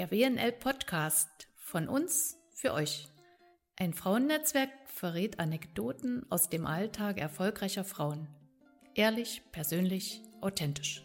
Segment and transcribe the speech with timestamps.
[0.00, 3.10] Der WNL Podcast von uns für euch.
[3.76, 8.26] Ein Frauennetzwerk verrät Anekdoten aus dem Alltag erfolgreicher Frauen.
[8.94, 11.04] Ehrlich, persönlich, authentisch.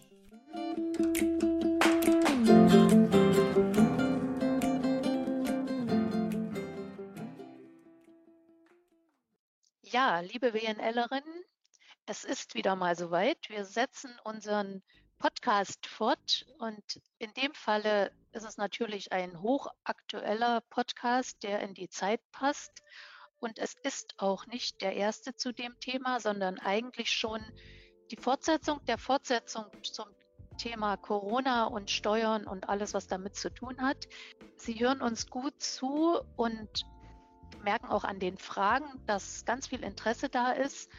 [9.81, 11.43] Ja, liebe WNLerinnen,
[12.05, 13.49] es ist wieder mal soweit.
[13.49, 14.83] Wir setzen unseren
[15.17, 21.89] Podcast fort und in dem Falle ist es natürlich ein hochaktueller Podcast, der in die
[21.89, 22.83] Zeit passt.
[23.37, 27.41] Und es ist auch nicht der erste zu dem Thema, sondern eigentlich schon
[28.11, 30.07] die Fortsetzung der Fortsetzung zum
[30.57, 34.07] Thema Corona und Steuern und alles, was damit zu tun hat.
[34.57, 36.85] Sie hören uns gut zu und
[37.63, 40.89] merken auch an den Fragen, dass ganz viel Interesse da ist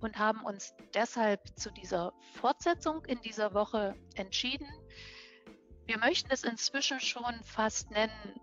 [0.00, 4.68] und haben uns deshalb zu dieser Fortsetzung in dieser Woche entschieden.
[5.86, 8.40] Wir möchten es inzwischen schon fast nennen,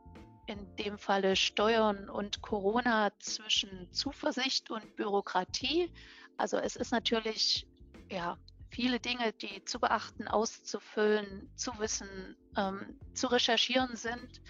[0.47, 5.91] in dem Falle Steuern und Corona zwischen Zuversicht und Bürokratie.
[6.37, 7.67] Also es ist natürlich
[8.09, 8.37] ja
[8.69, 14.41] viele Dinge, die zu beachten, auszufüllen, zu wissen, ähm, zu recherchieren sind.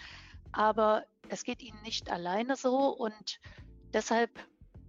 [0.52, 3.40] Aber es geht Ihnen nicht alleine so und
[3.94, 4.32] deshalb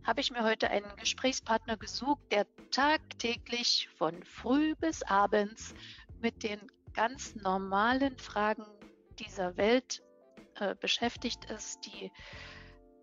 [0.04, 5.74] habe ich mir heute einen Gesprächspartner gesucht, der tagtäglich von früh bis abends
[6.20, 6.60] mit den
[6.92, 8.66] ganz normalen Fragen
[9.18, 10.02] dieser Welt
[10.56, 12.10] äh, beschäftigt ist, die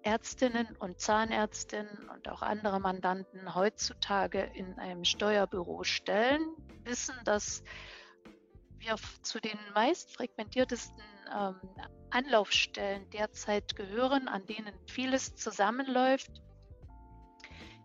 [0.03, 6.41] Ärztinnen und Zahnärztinnen und auch andere Mandanten heutzutage in einem Steuerbüro stellen,
[6.83, 7.63] wissen, dass
[8.77, 11.03] wir zu den meist frequentiertesten
[11.37, 11.59] ähm,
[12.11, 16.31] Anlaufstellen derzeit gehören, an denen vieles zusammenläuft.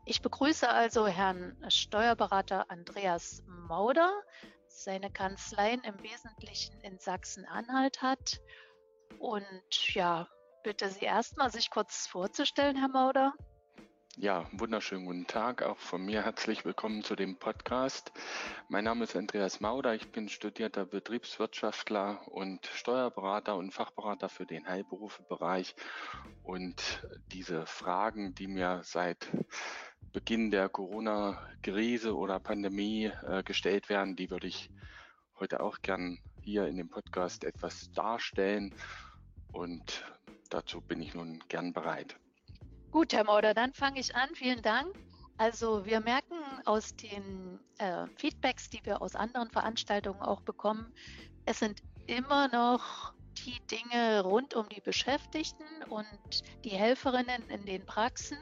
[0.06, 4.12] Ich begrüße also Herrn Steuerberater Andreas Mauder.
[4.68, 8.40] Seine Kanzleien im Wesentlichen in Sachsen-Anhalt hat.
[9.18, 10.28] Und ja,
[10.62, 13.32] bitte Sie erstmal sich kurz vorzustellen, Herr Mauder.
[14.16, 15.62] Ja, wunderschönen guten Tag.
[15.64, 18.12] Auch von mir herzlich willkommen zu dem Podcast.
[18.68, 19.92] Mein Name ist Andreas Mauder.
[19.96, 25.74] Ich bin studierter Betriebswirtschaftler und Steuerberater und Fachberater für den Heilberufebereich.
[26.44, 29.28] Und diese Fragen, die mir seit
[30.12, 34.70] Beginn der Corona-Krise oder Pandemie äh, gestellt werden, die würde ich
[35.40, 38.76] heute auch gern hier in dem Podcast etwas darstellen.
[39.50, 40.04] Und
[40.50, 42.16] dazu bin ich nun gern bereit.
[42.94, 44.28] Gut, Herr Mauder, dann fange ich an.
[44.36, 44.94] Vielen Dank.
[45.36, 50.94] Also wir merken aus den äh, Feedbacks, die wir aus anderen Veranstaltungen auch bekommen,
[51.44, 53.12] es sind immer noch
[53.44, 56.06] die Dinge rund um die Beschäftigten und
[56.62, 58.38] die Helferinnen in den Praxen.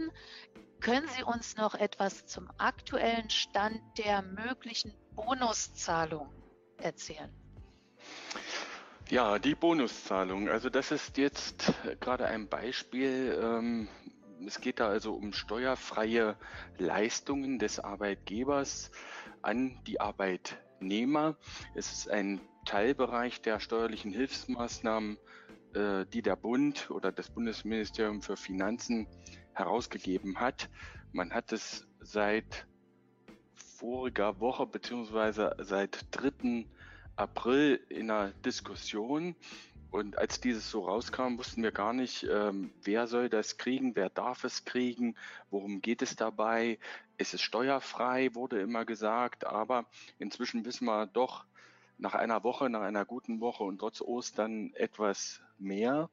[0.80, 6.30] Können Sie uns noch etwas zum aktuellen Stand der möglichen Bonuszahlung
[6.76, 7.32] erzählen?
[9.08, 10.50] Ja, die Bonuszahlung.
[10.50, 13.88] Also das ist jetzt gerade ein Beispiel.
[14.46, 16.36] Es geht da also um steuerfreie
[16.78, 18.90] Leistungen des Arbeitgebers
[19.42, 21.36] an die Arbeitnehmer.
[21.74, 25.18] Es ist ein Teilbereich der steuerlichen Hilfsmaßnahmen,
[25.74, 29.06] äh, die der Bund oder das Bundesministerium für Finanzen
[29.54, 30.70] herausgegeben hat.
[31.12, 32.66] Man hat es seit
[33.54, 36.66] voriger Woche beziehungsweise seit 3.
[37.16, 39.36] April in einer Diskussion
[39.92, 44.08] und als dieses so rauskam, wussten wir gar nicht, ähm, wer soll das kriegen, wer
[44.08, 45.16] darf es kriegen,
[45.50, 46.78] worum geht es dabei.
[47.18, 49.84] Es ist steuerfrei, wurde immer gesagt, aber
[50.18, 51.44] inzwischen wissen wir doch
[51.98, 56.08] nach einer Woche, nach einer guten Woche und trotz Ostern etwas mehr.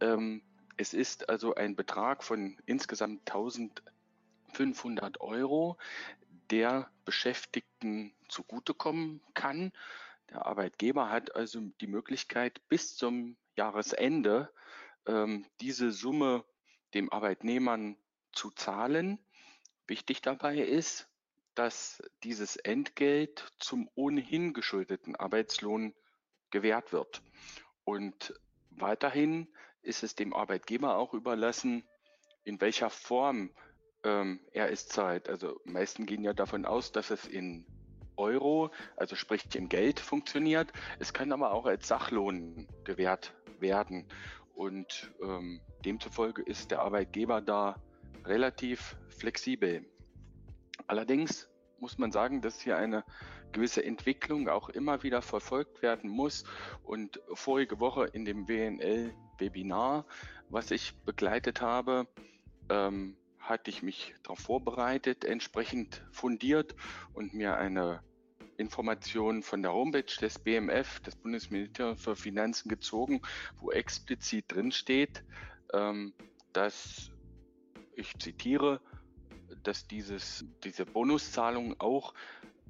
[0.00, 0.40] Ähm,
[0.76, 5.76] es ist also ein Betrag von insgesamt 1500 Euro,
[6.52, 9.72] der Beschäftigten zugutekommen kann.
[10.32, 14.50] Der Arbeitgeber hat also die Möglichkeit, bis zum Jahresende
[15.06, 16.44] ähm, diese Summe
[16.94, 17.98] dem Arbeitnehmern
[18.32, 19.18] zu zahlen.
[19.86, 21.06] Wichtig dabei ist,
[21.54, 25.94] dass dieses Entgelt zum ohnehin geschuldeten Arbeitslohn
[26.50, 27.22] gewährt wird.
[27.84, 28.32] Und
[28.70, 29.48] weiterhin
[29.82, 31.86] ist es dem Arbeitgeber auch überlassen,
[32.44, 33.50] in welcher Form
[34.02, 35.28] ähm, er es zahlt.
[35.28, 37.66] Also meisten gehen ja davon aus, dass es in
[38.16, 40.72] Euro, also sprich in Geld funktioniert.
[40.98, 44.06] Es kann aber auch als Sachlohn gewährt werden.
[44.54, 47.76] Und ähm, demzufolge ist der Arbeitgeber da
[48.24, 49.84] relativ flexibel.
[50.86, 51.48] Allerdings
[51.78, 53.04] muss man sagen, dass hier eine
[53.52, 56.44] gewisse Entwicklung auch immer wieder verfolgt werden muss.
[56.82, 60.06] Und vorige Woche in dem WNL-Webinar,
[60.48, 62.06] was ich begleitet habe,
[62.68, 66.74] ähm, hatte ich mich darauf vorbereitet, entsprechend fundiert
[67.12, 68.02] und mir eine
[68.56, 73.20] Informationen von der Homepage des BMF, des Bundesministeriums für Finanzen, gezogen,
[73.58, 75.24] wo explizit drinsteht,
[75.72, 76.14] ähm,
[76.52, 77.10] dass,
[77.96, 78.80] ich zitiere,
[79.62, 82.14] dass dieses, diese Bonuszahlung auch,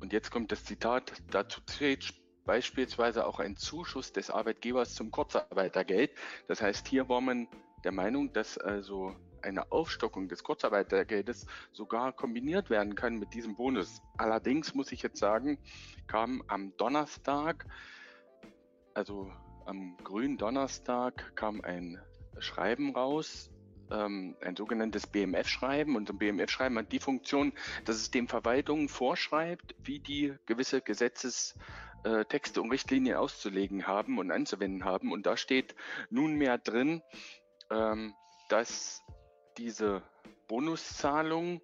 [0.01, 2.15] und jetzt kommt das Zitat, dazu zählt
[2.45, 6.13] beispielsweise auch ein Zuschuss des Arbeitgebers zum Kurzarbeitergeld.
[6.49, 7.47] Das heißt, hier war man
[7.85, 14.03] der Meinung, dass also eine Aufstockung des Kurzarbeitergeldes sogar kombiniert werden kann mit diesem Bonus.
[14.17, 15.59] Allerdings muss ich jetzt sagen,
[16.07, 17.67] kam am Donnerstag,
[18.95, 19.31] also
[19.67, 22.01] am grünen Donnerstag, kam ein
[22.39, 23.51] Schreiben raus,
[23.91, 25.97] ähm, ein sogenanntes BMF-Schreiben.
[25.97, 27.53] Und ein BMF-Schreiben hat die Funktion,
[27.85, 34.85] dass es den Verwaltungen vorschreibt, wie die gewisse Gesetzestexte und Richtlinien auszulegen haben und anzuwenden
[34.85, 35.13] haben.
[35.13, 35.75] Und da steht
[36.11, 37.03] nunmehr drin,
[37.71, 38.15] ähm,
[38.49, 39.03] dass
[39.59, 40.03] diese
[40.49, 41.61] Bonuszahlung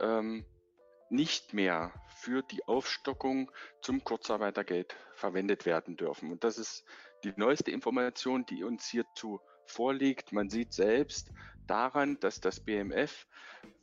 [0.00, 0.44] ähm,
[1.10, 3.50] nicht mehr für die Aufstockung
[3.82, 6.32] zum Kurzarbeitergeld verwendet werden dürfen.
[6.32, 6.84] Und das ist
[7.24, 10.32] die neueste Information, die uns hierzu vorliegt.
[10.32, 11.30] Man sieht selbst
[11.66, 13.26] daran, dass das BMF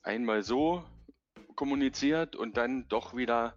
[0.02, 0.84] einmal so
[1.56, 3.56] kommuniziert und dann doch wieder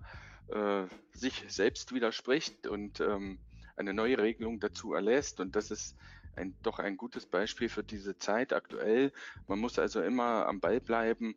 [0.49, 3.39] äh, sich selbst widerspricht und ähm,
[3.77, 5.41] eine neue Regelung dazu erlässt.
[5.41, 5.97] Und das ist
[6.37, 9.13] ein, doch ein gutes Beispiel für diese Zeit aktuell.
[9.47, 11.35] Man muss also immer am Ball bleiben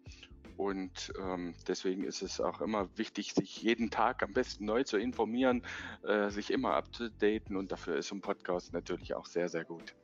[0.57, 4.97] und ähm, deswegen ist es auch immer wichtig, sich jeden Tag am besten neu zu
[4.97, 5.61] informieren,
[6.03, 9.95] äh, sich immer abzudaten und dafür ist ein Podcast natürlich auch sehr, sehr gut.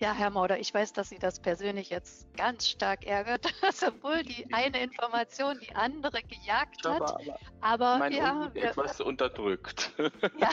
[0.00, 4.22] Ja, Herr Mauder, ich weiß, dass Sie das persönlich jetzt ganz stark ärgert, dass sowohl
[4.22, 7.02] die eine Information die andere gejagt hat.
[7.02, 9.92] Aber, aber mein ja, wir, etwas unterdrückt.
[10.38, 10.50] Ja,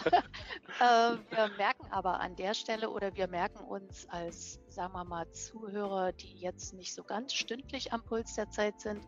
[0.79, 5.29] äh, wir merken aber an der Stelle oder wir merken uns als, sagen wir mal,
[5.31, 9.05] Zuhörer, die jetzt nicht so ganz stündlich am Puls der Zeit sind,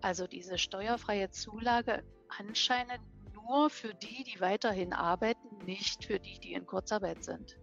[0.00, 2.02] also diese steuerfreie Zulage
[2.38, 3.00] anscheinend
[3.34, 7.56] nur für die, die weiterhin arbeiten, nicht für die, die in Kurzarbeit sind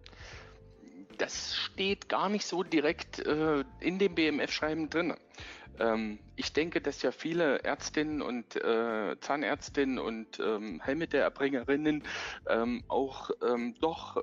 [1.16, 5.14] das steht gar nicht so direkt äh, in dem BMF-Schreiben drin.
[5.78, 12.04] Ähm, ich denke, dass ja viele Ärztinnen und äh, Zahnärztinnen und ähm, Heilmittelerbringerinnen
[12.48, 14.22] ähm, auch ähm, doch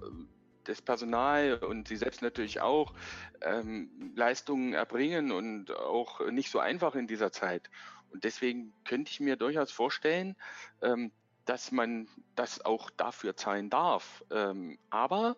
[0.63, 2.93] das Personal und sie selbst natürlich auch
[3.41, 7.69] ähm, Leistungen erbringen und auch nicht so einfach in dieser Zeit.
[8.11, 10.35] Und deswegen könnte ich mir durchaus vorstellen,
[10.81, 11.11] ähm,
[11.45, 14.23] dass man das auch dafür zahlen darf.
[14.91, 15.35] aber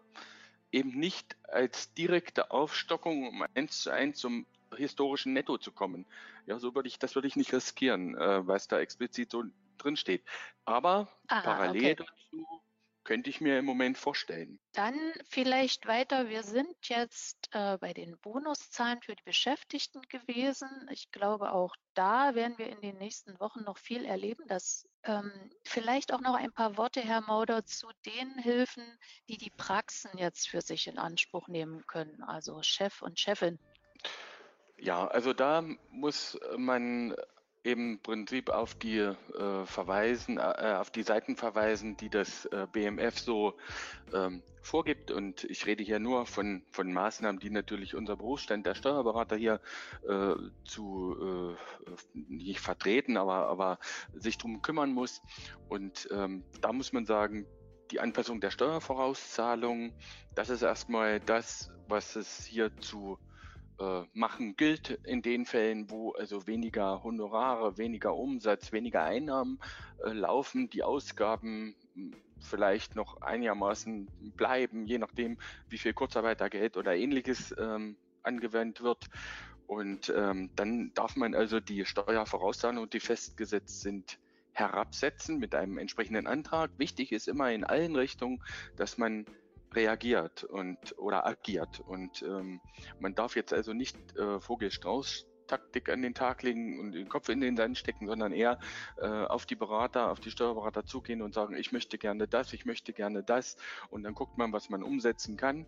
[0.74, 6.06] eben nicht als direkte Aufstockung, um eins zu eins zum historischen Netto zu kommen.
[6.48, 9.44] Ja, so würde ich, das würde ich nicht riskieren, äh, weil es da explizit so
[9.78, 10.24] drin steht.
[10.66, 11.96] Aber Aha, parallel okay.
[11.96, 12.62] dazu
[13.04, 14.60] könnte ich mir im Moment vorstellen.
[14.74, 14.98] Dann
[15.30, 16.30] vielleicht weiter.
[16.30, 20.70] Wir sind jetzt äh, bei den Bonuszahlen für die Beschäftigten gewesen.
[20.92, 24.48] Ich glaube, auch da werden wir in den nächsten Wochen noch viel erleben.
[24.48, 25.32] Dass, ähm,
[25.64, 28.86] vielleicht auch noch ein paar Worte, Herr Mauder, zu den Hilfen,
[29.28, 33.60] die die Praxen jetzt für sich in Anspruch nehmen können, also Chef und Chefin.
[34.78, 37.16] Ja, also da muss man
[37.63, 43.18] im Prinzip auf die äh, verweisen, äh, auf die Seiten verweisen, die das äh, BMF
[43.18, 43.54] so
[44.13, 45.12] ähm, vorgibt.
[45.12, 49.62] Und ich rede hier nur von, von Maßnahmen, die natürlich unser Berufsstand der Steuerberater hier
[50.07, 53.80] äh, zu äh, nicht vertreten, aber, aber
[54.13, 55.21] sich drum kümmern muss.
[55.69, 57.45] Und ähm, da muss man sagen,
[57.92, 59.94] die Anpassung der Steuervorauszahlung,
[60.35, 63.19] das ist erstmal das, was es hier zu
[63.80, 69.59] äh, machen gilt in den Fällen, wo also weniger Honorare, weniger Umsatz, weniger Einnahmen
[70.03, 75.37] äh, laufen, die Ausgaben hm, vielleicht noch einigermaßen bleiben, je nachdem,
[75.69, 79.07] wie viel Kurzarbeitergeld oder ähnliches ähm, angewendet wird.
[79.65, 84.19] Und ähm, dann darf man also die Steuervorauszahlungen, die festgesetzt sind,
[84.51, 86.71] herabsetzen mit einem entsprechenden Antrag.
[86.77, 88.44] Wichtig ist immer in allen Richtungen,
[88.75, 89.25] dass man
[89.75, 91.80] reagiert und oder agiert.
[91.80, 92.61] Und ähm,
[92.99, 97.30] man darf jetzt also nicht äh, Vogelstrauß Taktik an den Tag legen und den Kopf
[97.30, 98.59] in den Sand stecken, sondern eher
[98.97, 102.65] äh, auf die Berater, auf die Steuerberater zugehen und sagen, ich möchte gerne das, ich
[102.65, 103.57] möchte gerne das.
[103.89, 105.68] Und dann guckt man, was man umsetzen kann.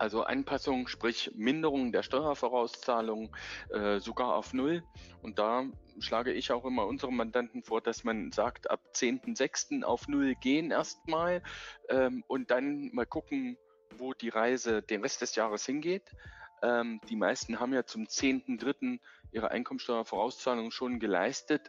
[0.00, 3.36] Also Anpassung, sprich Minderung der Steuervorauszahlung
[3.68, 4.82] äh, sogar auf Null.
[5.20, 5.66] Und da
[5.98, 9.82] schlage ich auch immer unseren Mandanten vor, dass man sagt, ab 10.06.
[9.82, 11.42] auf Null gehen erstmal
[11.90, 13.58] ähm, und dann mal gucken,
[13.98, 16.10] wo die Reise den Rest des Jahres hingeht.
[16.62, 19.00] Ähm, die meisten haben ja zum 10.03.
[19.32, 21.68] ihre Einkommensteuervorauszahlung schon geleistet.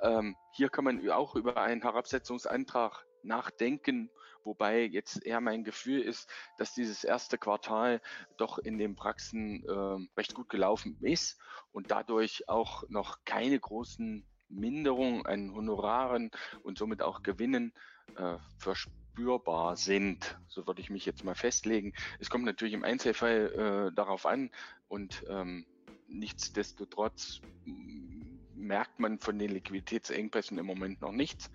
[0.00, 4.10] Ähm, hier kann man auch über einen Herabsetzungsantrag nachdenken,
[4.44, 8.00] wobei jetzt eher mein Gefühl ist, dass dieses erste Quartal
[8.36, 11.38] doch in den Praxen äh, recht gut gelaufen ist
[11.72, 16.30] und dadurch auch noch keine großen Minderung an Honoraren
[16.62, 17.72] und somit auch Gewinnen
[18.16, 20.38] äh, verspürbar sind.
[20.48, 21.92] So würde ich mich jetzt mal festlegen.
[22.18, 24.50] Es kommt natürlich im Einzelfall äh, darauf an
[24.88, 25.66] und ähm,
[26.06, 27.40] nichtsdestotrotz
[28.58, 31.50] merkt man von den Liquiditätsengpässen im Moment noch nichts.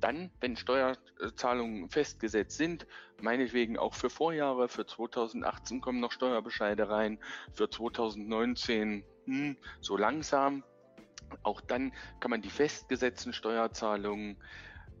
[0.00, 2.86] Dann, wenn Steuerzahlungen festgesetzt sind,
[3.20, 7.18] meinetwegen auch für Vorjahre, für 2018 kommen noch Steuerbescheide rein,
[7.52, 10.64] für 2019 hm, so langsam.
[11.42, 14.36] Auch dann kann man die festgesetzten Steuerzahlungen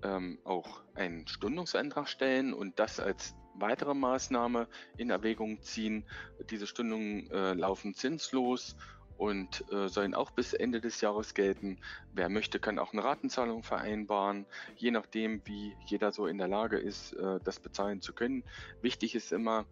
[0.02, 6.04] ähm, auch einen Stundungsantrag stellen und das als weitere Maßnahme in Erwägung ziehen.
[6.50, 8.76] Diese Stundungen äh, laufen zinslos
[9.16, 11.78] und äh, sollen auch bis Ende des Jahres gelten.
[12.12, 16.78] Wer möchte, kann auch eine Ratenzahlung vereinbaren, je nachdem, wie jeder so in der Lage
[16.78, 18.44] ist, äh, das bezahlen zu können.
[18.82, 19.66] Wichtig ist immer,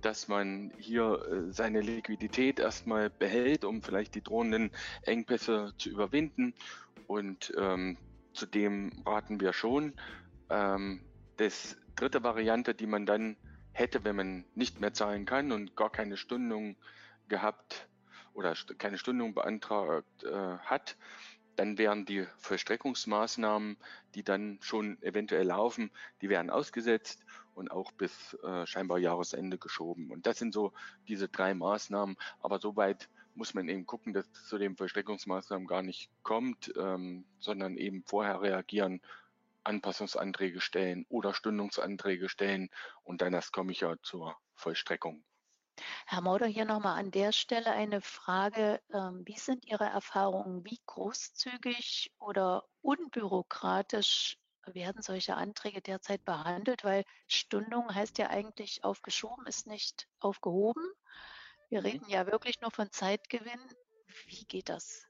[0.00, 4.70] dass man hier äh, seine Liquidität erstmal behält, um vielleicht die drohenden
[5.02, 6.54] Engpässe zu überwinden.
[7.06, 7.98] Und ähm,
[8.32, 9.94] zudem raten wir schon,
[10.50, 11.00] ähm,
[11.36, 13.36] das dritte Variante, die man dann
[13.72, 16.76] hätte, wenn man nicht mehr zahlen kann und gar keine Stundung
[17.28, 17.88] gehabt
[18.36, 20.96] oder keine Stundung beantragt äh, hat,
[21.56, 23.78] dann wären die Vollstreckungsmaßnahmen,
[24.14, 25.90] die dann schon eventuell laufen,
[26.20, 27.24] die wären ausgesetzt
[27.54, 30.10] und auch bis äh, scheinbar Jahresende geschoben.
[30.10, 30.72] Und das sind so
[31.08, 32.16] diese drei Maßnahmen.
[32.40, 37.24] Aber soweit muss man eben gucken, dass es zu den Vollstreckungsmaßnahmen gar nicht kommt, ähm,
[37.38, 39.00] sondern eben vorher reagieren,
[39.64, 42.70] Anpassungsanträge stellen oder Stundungsanträge stellen
[43.02, 45.24] und dann erst komme ich ja zur Vollstreckung.
[46.06, 48.80] Herr Mauder, hier nochmal an der Stelle eine Frage.
[48.92, 50.64] Ähm, wie sind Ihre Erfahrungen?
[50.64, 56.84] Wie großzügig oder unbürokratisch werden solche Anträge derzeit behandelt?
[56.84, 60.84] Weil Stundung heißt ja eigentlich aufgeschoben, ist nicht aufgehoben.
[61.68, 61.86] Wir mhm.
[61.86, 63.60] reden ja wirklich nur von Zeitgewinn.
[64.26, 65.06] Wie geht das?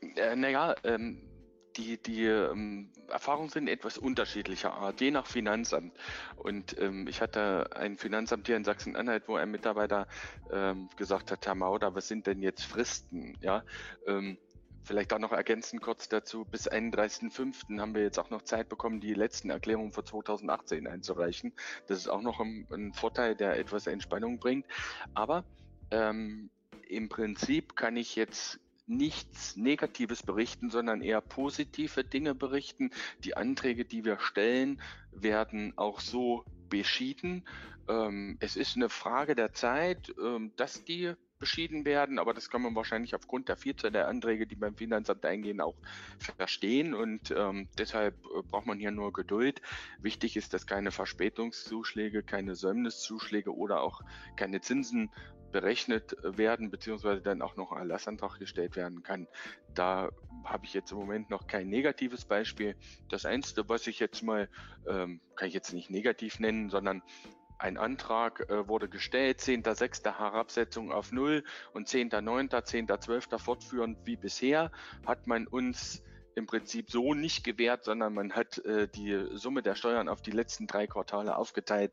[0.00, 1.31] Äh, naja, ähm,
[1.76, 5.96] die, die ähm, Erfahrungen sind etwas unterschiedlicher Art, je nach Finanzamt.
[6.36, 10.06] Und ähm, ich hatte ein Finanzamt hier in Sachsen-Anhalt, wo ein Mitarbeiter
[10.52, 13.36] ähm, gesagt hat, Herr Mauder, was sind denn jetzt Fristen?
[13.40, 13.64] Ja,
[14.06, 14.38] ähm,
[14.84, 17.78] Vielleicht auch noch ergänzend kurz dazu, bis 31.05.
[17.78, 21.52] haben wir jetzt auch noch Zeit bekommen, die letzten Erklärungen für 2018 einzureichen.
[21.86, 24.66] Das ist auch noch ein, ein Vorteil, der etwas Entspannung bringt.
[25.14, 25.44] Aber
[25.92, 26.50] ähm,
[26.88, 28.58] im Prinzip kann ich jetzt
[28.96, 32.90] nichts Negatives berichten, sondern eher positive Dinge berichten.
[33.24, 34.80] Die Anträge, die wir stellen,
[35.12, 37.44] werden auch so beschieden.
[37.88, 42.62] Ähm, es ist eine Frage der Zeit, ähm, dass die beschieden werden, aber das kann
[42.62, 45.74] man wahrscheinlich aufgrund der Vielzahl der Anträge, die beim Finanzamt eingehen, auch
[46.20, 49.60] verstehen und ähm, deshalb äh, braucht man hier nur Geduld.
[49.98, 54.02] Wichtig ist, dass keine Verspätungszuschläge, keine Säumniszuschläge oder auch
[54.36, 55.10] keine Zinsen
[55.52, 59.28] berechnet werden, beziehungsweise dann auch noch ein Erlassantrag gestellt werden kann.
[59.74, 60.10] Da
[60.44, 62.76] habe ich jetzt im Moment noch kein negatives Beispiel.
[63.08, 64.48] Das Einzige, was ich jetzt mal,
[64.86, 67.02] ähm, kann ich jetzt nicht negativ nennen, sondern
[67.58, 70.18] ein Antrag äh, wurde gestellt, 10.6.
[70.18, 73.38] Herabsetzung auf Null und 10.9., 10.12.
[73.38, 74.72] fortführend wie bisher,
[75.06, 76.02] hat man uns
[76.34, 80.30] im Prinzip so nicht gewährt, sondern man hat äh, die Summe der Steuern auf die
[80.30, 81.92] letzten drei Quartale aufgeteilt.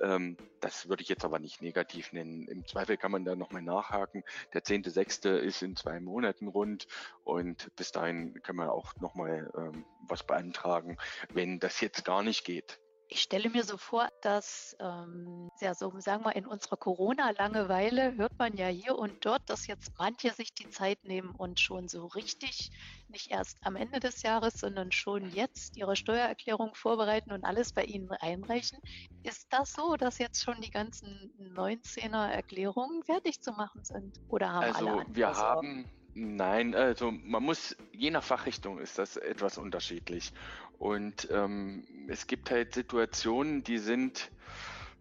[0.00, 2.48] Ähm, das würde ich jetzt aber nicht negativ nennen.
[2.48, 4.24] Im Zweifel kann man da nochmal nachhaken.
[4.52, 5.36] Der 10.6.
[5.36, 6.86] ist in zwei Monaten rund
[7.24, 10.96] und bis dahin kann man auch nochmal ähm, was beantragen,
[11.32, 12.80] wenn das jetzt gar nicht geht.
[13.10, 18.38] Ich stelle mir so vor, dass, ähm, ja, so sagen wir, in unserer Corona-Langeweile hört
[18.38, 22.06] man ja hier und dort, dass jetzt manche sich die Zeit nehmen und schon so
[22.06, 22.70] richtig,
[23.08, 27.84] nicht erst am Ende des Jahres, sondern schon jetzt ihre Steuererklärung vorbereiten und alles bei
[27.84, 28.78] Ihnen einreichen.
[29.22, 34.20] Ist das so, dass jetzt schon die ganzen 19er Erklärungen fertig zu machen sind?
[34.28, 39.16] Oder haben also, alle wir haben Nein, also man muss, je nach Fachrichtung ist das
[39.16, 40.32] etwas unterschiedlich.
[40.78, 44.30] Und ähm, es gibt halt Situationen, die sind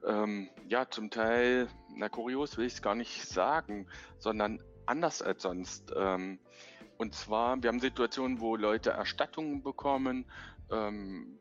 [0.05, 3.87] ähm, ja zum Teil, na kurios will ich es gar nicht sagen,
[4.19, 5.91] sondern anders als sonst.
[5.95, 6.39] Ähm,
[6.97, 10.25] und zwar, wir haben Situationen, wo Leute Erstattungen bekommen.
[10.71, 11.39] Ähm,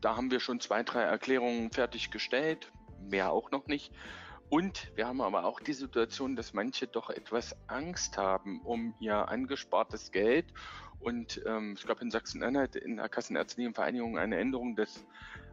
[0.00, 3.92] da haben wir schon zwei, drei Erklärungen fertiggestellt, mehr auch noch nicht.
[4.48, 9.28] Und wir haben aber auch die Situation, dass manche doch etwas Angst haben um ihr
[9.28, 10.46] angespartes Geld.
[11.00, 15.04] Und ähm, es gab in Sachsen-Anhalt in der Kassenärztlichen Vereinigung eine Änderung des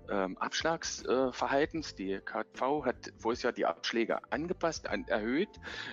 [0.10, 1.94] ähm, Abschlagsverhaltens.
[1.94, 5.50] Äh, die KV hat vorher ja die Abschläge angepasst, an, erhöht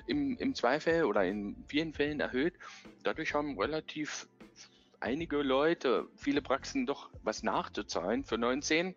[0.06, 2.54] im, im Zweifel oder in vielen Fällen erhöht.
[3.02, 4.28] Dadurch haben relativ
[5.00, 8.94] einige Leute, viele Praxen doch was nachzuzahlen für 19.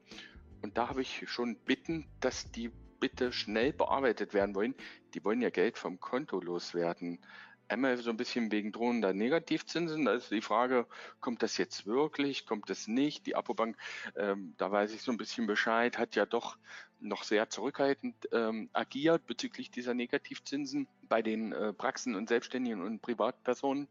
[0.62, 2.72] Und da habe ich schon bitten, dass die
[3.04, 4.76] bitte schnell bearbeitet werden wollen.
[5.14, 7.20] Die wollen ja Geld vom Konto loswerden.
[7.68, 10.06] Einmal so ein bisschen wegen drohender Negativzinsen.
[10.06, 10.88] Da ist die Frage,
[11.20, 13.26] kommt das jetzt wirklich, kommt das nicht?
[13.26, 13.76] Die Apobank,
[14.16, 16.58] ähm, da weiß ich so ein bisschen Bescheid, hat ja doch
[17.02, 23.02] noch sehr zurückhaltend ähm, agiert bezüglich dieser Negativzinsen bei den äh, Praxen und Selbstständigen und
[23.02, 23.90] Privatpersonen.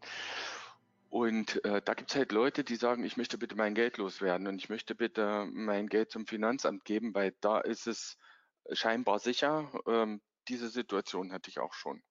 [1.11, 4.47] Und äh, da gibt es halt Leute, die sagen, ich möchte bitte mein Geld loswerden
[4.47, 8.16] und ich möchte bitte mein Geld zum Finanzamt geben, weil da ist es
[8.71, 9.71] scheinbar sicher.
[9.87, 12.02] Ähm, diese Situation hatte ich auch schon.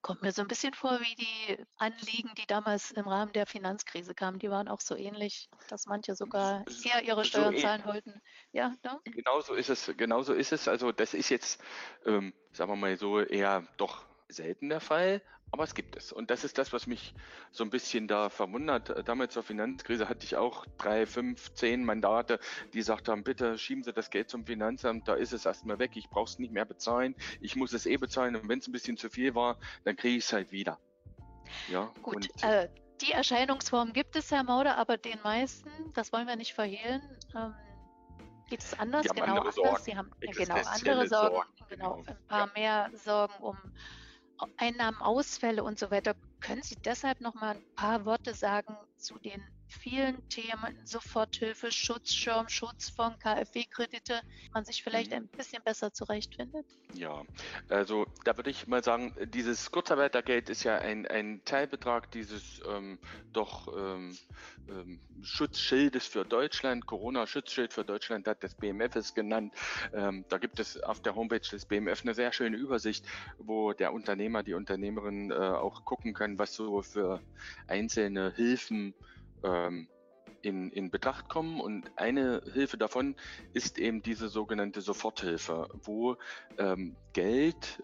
[0.00, 4.14] Kommt mir so ein bisschen vor wie die Anliegen, die damals im Rahmen der Finanzkrise
[4.14, 4.38] kamen.
[4.38, 8.20] Die waren auch so ähnlich, dass manche sogar eher ihre Steuern so zahlen wollten.
[8.52, 9.00] Ja, ne?
[9.04, 9.92] Genau so ist es.
[9.96, 10.68] Genau so ist es.
[10.68, 11.62] Also das ist jetzt,
[12.04, 16.12] ähm, sagen wir mal so, eher doch selten der Fall, aber es gibt es.
[16.12, 17.14] Und das ist das, was mich
[17.50, 19.08] so ein bisschen da verwundert.
[19.08, 22.38] Damals zur Finanzkrise hatte ich auch drei, fünf, zehn Mandate,
[22.72, 25.92] die gesagt haben, bitte schieben Sie das Geld zum Finanzamt, da ist es erstmal weg,
[25.94, 28.72] ich brauche es nicht mehr bezahlen, ich muss es eh bezahlen und wenn es ein
[28.72, 30.78] bisschen zu viel war, dann kriege ich es halt wieder.
[31.70, 32.68] Ja, Gut, und, äh,
[33.00, 37.02] die Erscheinungsform gibt es, Herr Mauder, aber den meisten, das wollen wir nicht verhehlen,
[37.36, 37.54] ähm,
[38.48, 39.06] Geht es anders?
[39.08, 39.54] Genau anders.
[39.56, 39.82] Sorgen.
[39.82, 42.52] Sie haben genau andere Sorgen, Sorgen genau, genau, ein paar ja.
[42.54, 43.58] mehr Sorgen um
[44.56, 46.14] Einnahmen, Ausfälle und so weiter.
[46.40, 52.48] Können Sie deshalb noch mal ein paar Worte sagen zu den vielen Themen, Soforthilfe, Schutzschirm,
[52.48, 54.20] Schutzfonds, KfW-Kredite,
[54.52, 55.16] man sich vielleicht mhm.
[55.16, 56.66] ein bisschen besser zurechtfindet?
[56.94, 57.22] Ja,
[57.68, 62.98] also da würde ich mal sagen, dieses Kurzarbeitergeld ist ja ein, ein Teilbetrag dieses ähm,
[63.32, 64.16] doch ähm,
[64.68, 69.52] ähm, Schutzschildes für Deutschland, Corona-Schutzschild für Deutschland hat das BMF es genannt.
[69.92, 73.04] Ähm, da gibt es auf der Homepage des BMF eine sehr schöne Übersicht,
[73.38, 77.20] wo der Unternehmer, die Unternehmerin äh, auch gucken kann, was so für
[77.66, 78.94] einzelne Hilfen
[79.42, 79.88] ähm,
[80.42, 81.60] in, in Betracht kommen.
[81.60, 83.16] Und eine Hilfe davon
[83.52, 86.16] ist eben diese sogenannte Soforthilfe, wo
[86.58, 87.82] ähm, Geld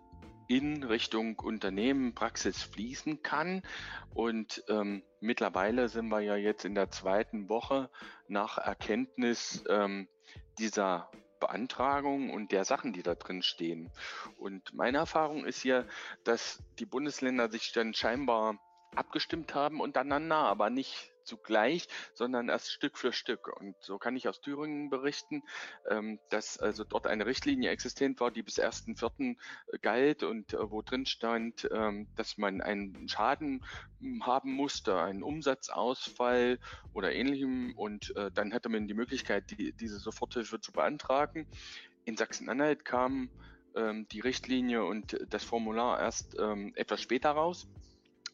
[0.49, 3.63] in Richtung Unternehmen, Praxis fließen kann.
[4.15, 7.91] Und ähm, mittlerweile sind wir ja jetzt in der zweiten Woche
[8.29, 10.09] nach Erkenntnis ähm,
[10.59, 11.11] dieser
[11.41, 13.91] Beantragung und der Sachen, die da drin stehen.
[14.37, 15.87] Und meine Erfahrung ist hier,
[16.23, 18.59] dass die Bundesländer sich dann scheinbar
[18.95, 23.49] abgestimmt haben untereinander, aber nicht zugleich, sondern erst Stück für Stück.
[23.61, 25.43] Und so kann ich aus Thüringen berichten,
[25.89, 29.37] ähm, dass also dort eine Richtlinie existent war, die bis 1.4.
[29.73, 33.65] Äh, galt und äh, wo drin stand, ähm, dass man einen Schaden
[34.01, 36.59] hm, haben musste, einen Umsatzausfall
[36.93, 37.75] oder ähnlichem.
[37.77, 41.47] Und äh, dann hatte man die Möglichkeit, die, diese Soforthilfe zu beantragen.
[42.05, 43.31] In Sachsen-Anhalt kam
[43.75, 46.37] ähm, die Richtlinie und das Formular erst
[46.75, 47.69] etwas später raus.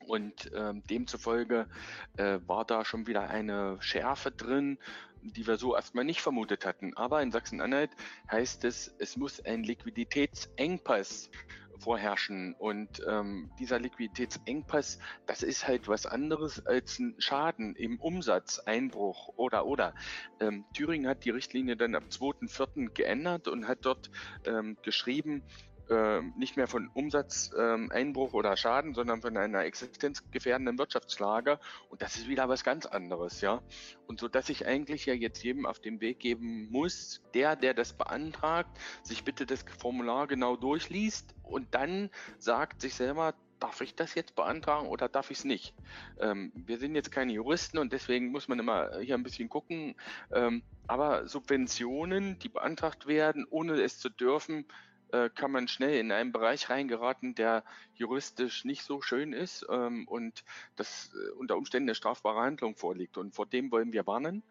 [0.09, 1.69] Und ähm, demzufolge
[2.17, 4.79] äh, war da schon wieder eine Schärfe drin,
[5.23, 6.97] die wir so erstmal nicht vermutet hatten.
[6.97, 7.91] Aber in Sachsen-Anhalt
[8.31, 11.31] heißt es, es muss ein Liquiditätsengpass
[11.79, 12.55] vorherrschen.
[12.55, 19.29] Und ähm, dieser Liquiditätsengpass, das ist halt was anderes als ein Schaden im Umsatz, Einbruch
[19.37, 19.95] oder oder.
[20.41, 22.91] Ähm, Thüringen hat die Richtlinie dann ab 2.4.
[22.95, 24.11] geändert und hat dort
[24.45, 25.43] ähm, geschrieben,
[25.91, 31.59] äh, nicht mehr von Umsatzeinbruch ähm, oder Schaden, sondern von einer existenzgefährdenden Wirtschaftslage.
[31.89, 33.63] Und das ist wieder was ganz anderes, ja.
[34.07, 37.75] Und so dass ich eigentlich ja jetzt jedem auf den Weg geben muss, der, der
[37.75, 38.71] das beantragt,
[39.03, 44.35] sich bitte das Formular genau durchliest und dann sagt sich selber, darf ich das jetzt
[44.35, 45.75] beantragen oder darf ich es nicht?
[46.21, 49.97] Ähm, wir sind jetzt keine Juristen und deswegen muss man immer hier ein bisschen gucken.
[50.33, 54.67] Ähm, aber Subventionen, die beantragt werden, ohne es zu dürfen,
[55.13, 60.07] äh, kann man schnell in einen Bereich reingeraten, der juristisch nicht so schön ist ähm,
[60.09, 60.45] und
[60.77, 63.17] das äh, unter Umständen eine strafbare Handlung vorliegt.
[63.17, 64.43] Und vor dem wollen wir warnen.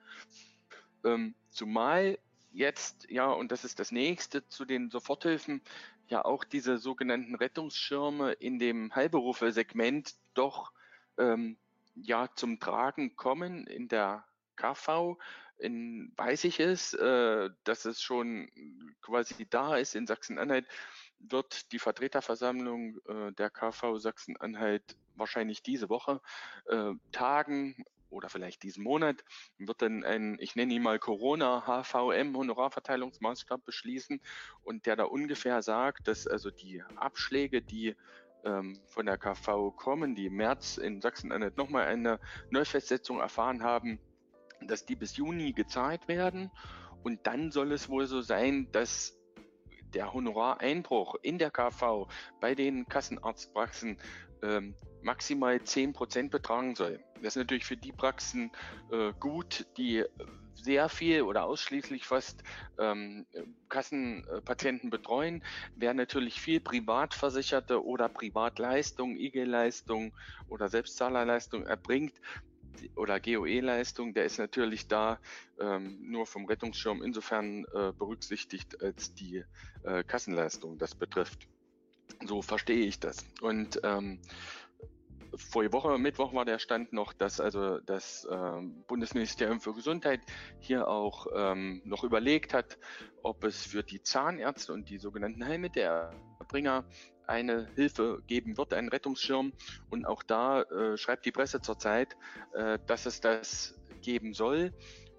[1.03, 2.17] Ähm, zumal
[2.51, 5.61] jetzt, ja, und das ist das nächste zu den Soforthilfen,
[6.07, 10.71] ja auch diese sogenannten Rettungsschirme in dem Heilberufe-Segment doch
[11.17, 11.57] ähm,
[11.95, 15.17] ja zum Tragen kommen in der KV
[15.57, 18.49] in, weiß ich es, äh, dass es schon
[19.01, 20.67] quasi da ist in Sachsen-Anhalt,
[21.19, 26.21] wird die Vertreterversammlung äh, der KV Sachsen-Anhalt wahrscheinlich diese Woche
[26.67, 27.75] äh, tagen
[28.09, 29.23] oder vielleicht diesen Monat,
[29.57, 34.21] wird dann ein, ich nenne ihn mal Corona HVM Honorarverteilungsmaßstab beschließen
[34.63, 37.95] und der da ungefähr sagt, dass also die Abschläge, die
[38.45, 43.99] ähm, von der KV kommen, die im März in Sachsen-Anhalt nochmal eine Neufestsetzung erfahren haben,
[44.61, 46.51] dass die bis Juni gezahlt werden.
[47.03, 49.17] Und dann soll es wohl so sein, dass
[49.93, 52.07] der Honorareinbruch in der KV
[52.41, 53.97] bei den Kassenarztpraxen
[54.43, 56.99] ähm, maximal 10% betragen soll.
[57.15, 58.51] Das ist natürlich für die Praxen
[58.91, 60.03] äh, gut, die
[60.53, 62.43] sehr viel oder ausschließlich fast
[62.79, 63.25] ähm,
[63.69, 65.43] Kassenpatienten betreuen.
[65.75, 70.13] Wer natürlich viel Privatversicherte oder Privatleistung, IG-Leistung
[70.49, 72.19] oder Selbstzahlerleistung erbringt,
[72.95, 75.19] oder GOE-Leistung, der ist natürlich da
[75.59, 79.43] ähm, nur vom Rettungsschirm insofern äh, berücksichtigt, als die
[79.83, 81.47] äh, Kassenleistung das betrifft.
[82.25, 83.25] So verstehe ich das.
[83.41, 84.19] Und ähm,
[85.35, 90.21] vor Woche, Mittwoch war der Stand noch, dass also das äh, Bundesministerium für Gesundheit
[90.59, 92.77] hier auch ähm, noch überlegt hat,
[93.23, 96.85] ob es für die Zahnärzte und die sogenannten Heilmittelerbringer
[97.27, 99.53] eine Hilfe geben wird, einen Rettungsschirm.
[99.89, 102.15] Und auch da äh, schreibt die Presse zurzeit,
[102.53, 104.73] äh, dass es das geben soll.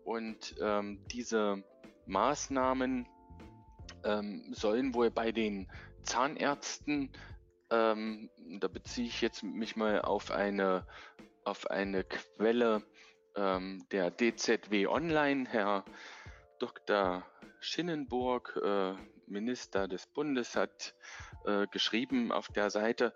[0.05, 1.63] Und ähm, diese
[2.07, 3.07] Maßnahmen
[4.05, 5.71] ähm, sollen wohl bei den
[6.03, 7.11] Zahnärzten
[7.71, 10.87] ähm, da beziehe ich jetzt mich mal auf eine,
[11.45, 12.83] auf eine Quelle
[13.37, 15.47] ähm, der DZW Online.
[15.49, 15.85] Herr
[16.59, 17.27] Dr.
[17.61, 18.95] Schinnenburg, äh,
[19.27, 20.95] Minister des Bundes, hat
[21.45, 23.15] äh, geschrieben auf der Seite,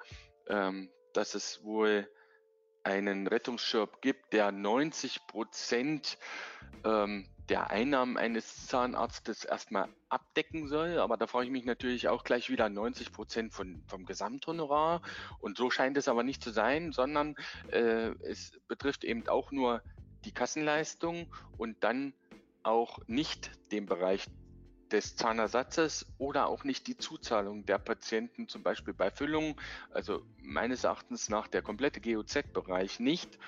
[0.49, 2.09] ähm, dass es wohl
[2.85, 6.19] einen Rettungsschirm gibt, der 90 Prozent
[6.85, 10.99] ähm, der Einnahmen eines Zahnarztes erstmal abdecken soll.
[10.99, 15.03] Aber da frage ich mich natürlich auch gleich wieder 90 Prozent von, vom Gesamthonorar.
[15.41, 17.37] Und so scheint es aber nicht zu sein, sondern
[17.71, 19.83] äh, es betrifft eben auch nur
[20.25, 22.15] die Kassenleistung und dann
[22.63, 24.27] auch nicht den Bereich
[24.93, 29.57] des Zahnersatzes oder auch nicht die Zuzahlung der Patienten, zum Beispiel bei Füllungen.
[29.91, 33.39] Also meines Erachtens nach der komplette GOZ-Bereich nicht.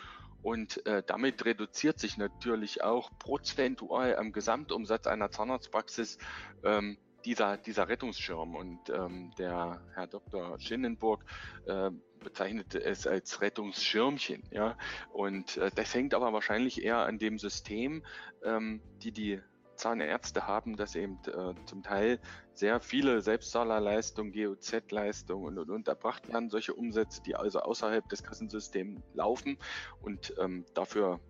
[0.42, 6.18] Und äh, damit reduziert sich natürlich auch prozentual am Gesamtumsatz einer Zahnarztpraxis
[6.62, 8.54] ähm, dieser, dieser Rettungsschirm.
[8.54, 10.58] Und ähm, der Herr Dr.
[10.60, 11.24] Schinnenburg
[11.66, 14.42] äh, bezeichnete es als Rettungsschirmchen.
[14.50, 14.76] Ja?
[15.12, 18.04] Und äh, das hängt aber wahrscheinlich eher an dem System,
[18.44, 19.40] ähm, die die
[19.76, 22.20] Zahnärzte haben, dass eben äh, zum Teil
[22.52, 29.02] sehr viele Selbstzahlerleistungen, GOZ-Leistungen und, und, und werden, solche Umsätze, die also außerhalb des Kassensystems
[29.14, 29.58] laufen
[30.02, 31.20] und ähm, dafür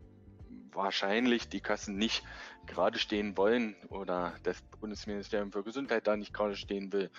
[0.73, 2.25] wahrscheinlich die Kassen nicht
[2.67, 7.11] gerade stehen wollen oder das Bundesministerium für Gesundheit da nicht gerade stehen will.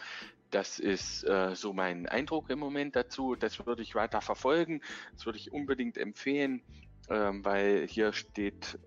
[0.52, 3.36] Das ist äh, so mein Eindruck im Moment dazu.
[3.36, 4.82] Das würde ich weiter verfolgen.
[5.14, 6.62] Das würde ich unbedingt empfehlen,
[7.10, 8.80] ähm, weil hier steht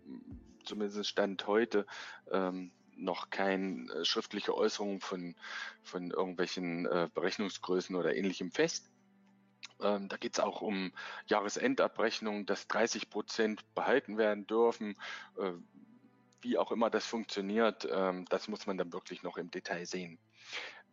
[0.68, 1.87] zumindest Stand heute,
[2.31, 5.35] ähm, noch keine äh, schriftliche Äußerung von,
[5.83, 8.90] von irgendwelchen äh, Berechnungsgrößen oder ähnlichem fest.
[9.81, 10.92] Ähm, da geht es auch um
[11.26, 14.96] Jahresendabrechnung, dass 30 Prozent behalten werden dürfen.
[15.38, 15.52] Äh,
[16.40, 20.18] wie auch immer das funktioniert, ähm, das muss man dann wirklich noch im Detail sehen.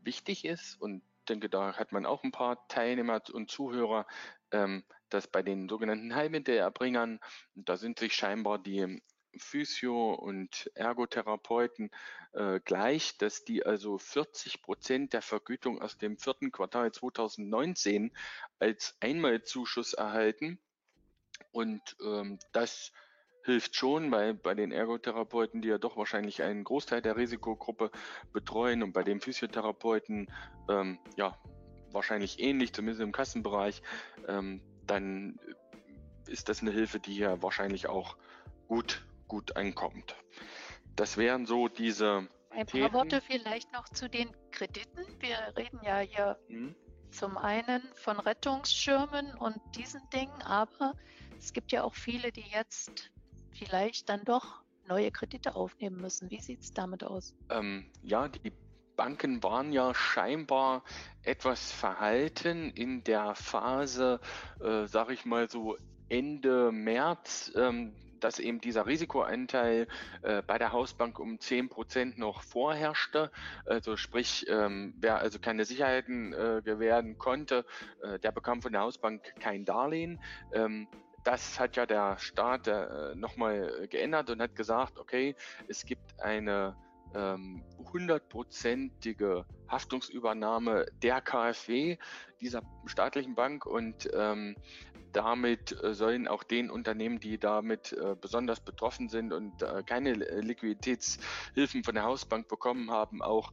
[0.04, 4.06] Wichtig ist, und denke, da hat man auch ein paar Teilnehmer und Zuhörer,
[4.52, 7.20] ähm, dass bei den sogenannten Heilmittelerbringern,
[7.56, 9.02] da sind sich scheinbar die
[9.38, 11.92] Physio- und Ergotherapeuten
[12.34, 18.12] äh, gleich, dass die also 40 Prozent der Vergütung aus dem vierten Quartal 2019
[18.60, 20.60] als Einmalzuschuss erhalten.
[21.52, 22.92] Und ähm, das
[23.44, 27.92] hilft schon, weil bei den Ergotherapeuten, die ja doch wahrscheinlich einen Großteil der Risikogruppe
[28.34, 30.32] betreuen und bei den Physiotherapeuten
[30.68, 31.38] ähm, ja
[31.92, 33.82] wahrscheinlich ähnlich, zumindest im Kassenbereich,
[34.28, 35.40] ähm, dann
[36.28, 38.18] ist das eine Hilfe, die ja wahrscheinlich auch
[38.68, 40.16] gut gut ankommt.
[40.96, 42.28] Das wären so diese.
[42.50, 42.94] Ein paar Themen.
[42.94, 45.06] Worte vielleicht noch zu den Krediten.
[45.20, 46.76] Wir reden ja hier hm.
[47.12, 50.94] zum einen von Rettungsschirmen und diesen Dingen, aber
[51.38, 53.12] es gibt ja auch viele, die jetzt
[53.52, 56.30] vielleicht dann doch neue Kredite aufnehmen müssen.
[56.30, 57.36] Wie sieht es damit aus?
[57.50, 58.54] Ähm, ja, die
[58.96, 60.84] Banken waren ja scheinbar
[61.24, 64.20] etwas verhalten in der Phase,
[64.62, 67.52] äh, sage ich mal so Ende März.
[67.56, 67.94] Ähm,
[68.26, 69.88] dass eben dieser Risikoanteil
[70.24, 73.32] äh, bei der Hausbank um 10 Prozent noch vorherrschte.
[73.66, 77.66] Also sprich, ähm, wer also keine Sicherheiten äh, gewähren konnte,
[78.02, 80.20] äh, der bekam von der Hausbank kein Darlehen.
[80.54, 80.88] Ähm,
[81.24, 85.36] das hat ja der Staat äh, nochmal geändert und hat gesagt, okay,
[85.68, 86.76] es gibt eine
[87.16, 91.98] ähm, hundertprozentige Haftungsübernahme der KfW,
[92.42, 94.56] dieser staatlichen Bank und ähm,
[95.16, 100.14] damit äh, sollen auch den Unternehmen, die damit äh, besonders betroffen sind und äh, keine
[100.14, 103.52] Liquiditätshilfen von der Hausbank bekommen haben, auch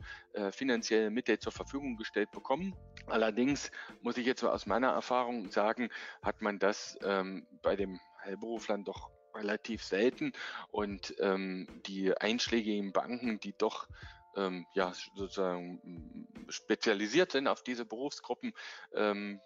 [0.51, 2.75] finanzielle Mittel zur Verfügung gestellt bekommen.
[3.07, 3.70] Allerdings
[4.01, 5.90] muss ich jetzt aus meiner Erfahrung sagen,
[6.22, 10.32] hat man das ähm, bei dem Heilberuflern doch relativ selten
[10.70, 13.88] und ähm, die einschlägigen Banken, die doch
[14.36, 18.52] ähm, ja sozusagen spezialisiert sind auf diese Berufsgruppen,
[18.94, 19.40] ähm,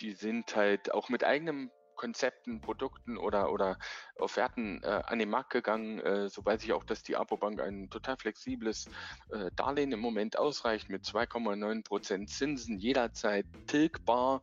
[0.00, 3.78] die sind halt auch mit eigenem Konzepten, Produkten oder, oder
[4.16, 5.98] Offerten äh, an den Markt gegangen.
[6.00, 8.88] Äh, so weiß ich auch, dass die Apobank ein total flexibles
[9.30, 14.42] äh, Darlehen im Moment ausreicht mit 2,9 Prozent Zinsen jederzeit tilgbar.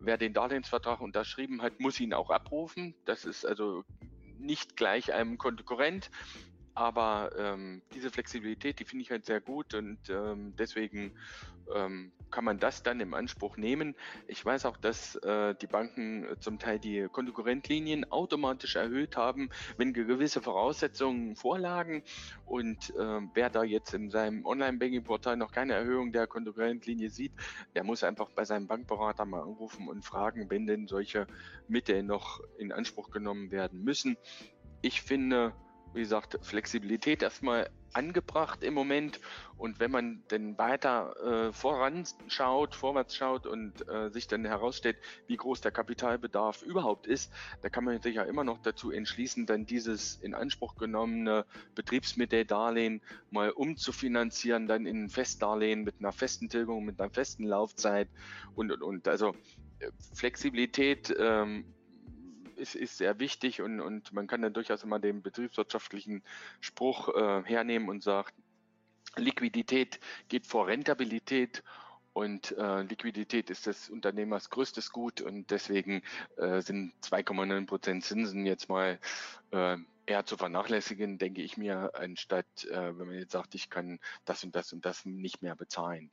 [0.00, 2.94] Wer den Darlehensvertrag unterschrieben hat, muss ihn auch abrufen.
[3.04, 3.84] Das ist also
[4.38, 6.10] nicht gleich einem Konkurrent.
[6.78, 11.12] Aber ähm, diese Flexibilität, die finde ich halt sehr gut und ähm, deswegen
[11.74, 13.96] ähm, kann man das dann im Anspruch nehmen.
[14.28, 19.92] Ich weiß auch, dass äh, die Banken zum Teil die Konkurrentlinien automatisch erhöht haben, wenn
[19.92, 22.04] gewisse Voraussetzungen vorlagen.
[22.46, 27.32] Und äh, wer da jetzt in seinem Online-Banking-Portal noch keine Erhöhung der Konkurrentlinie sieht,
[27.74, 31.26] der muss einfach bei seinem Bankberater mal anrufen und fragen, wenn denn solche
[31.66, 34.16] Mittel noch in Anspruch genommen werden müssen.
[34.80, 35.54] Ich finde,
[35.94, 39.20] wie gesagt, Flexibilität erstmal angebracht im Moment.
[39.56, 45.36] Und wenn man dann weiter äh, voranschaut, vorwärts schaut und äh, sich dann herausstellt, wie
[45.36, 49.66] groß der Kapitalbedarf überhaupt ist, da kann man sich ja immer noch dazu entschließen, dann
[49.66, 56.84] dieses in Anspruch genommene Betriebsmitteldarlehen mal umzufinanzieren, dann in ein Festdarlehen mit einer festen Tilgung,
[56.84, 58.08] mit einer festen Laufzeit
[58.54, 59.08] und, und, und.
[59.08, 59.34] Also
[59.80, 61.64] äh, Flexibilität ähm,
[62.58, 66.22] ist, ist sehr wichtig und, und man kann dann durchaus immer den betriebswirtschaftlichen
[66.60, 68.34] Spruch äh, hernehmen und sagt,
[69.16, 71.62] Liquidität geht vor Rentabilität
[72.12, 76.02] und äh, Liquidität ist des Unternehmers größtes Gut und deswegen
[76.36, 78.98] äh, sind 2,9 Prozent Zinsen jetzt mal
[79.52, 84.00] äh, eher zu vernachlässigen, denke ich mir, anstatt äh, wenn man jetzt sagt, ich kann
[84.24, 86.10] das und das und das nicht mehr bezahlen.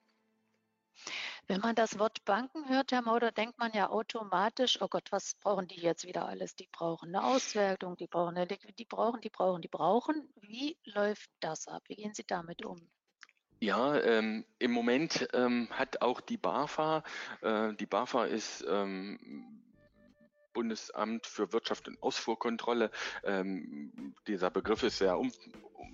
[1.47, 5.35] Wenn man das Wort Banken hört, Herr Mauder, denkt man ja automatisch, oh Gott, was
[5.35, 6.55] brauchen die jetzt wieder alles?
[6.55, 10.27] Die brauchen eine Auswertung, die brauchen eine die brauchen, die brauchen, die brauchen.
[10.41, 11.83] Wie läuft das ab?
[11.87, 12.77] Wie gehen Sie damit um?
[13.59, 17.03] Ja, ähm, im Moment ähm, hat auch die BAFA,
[17.41, 19.63] äh, die BAFA ist ähm,
[20.53, 22.89] Bundesamt für Wirtschaft und Ausfuhrkontrolle.
[23.23, 25.31] Ähm, dieser Begriff ist sehr, um,